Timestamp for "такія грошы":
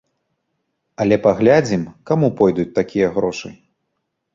2.83-3.59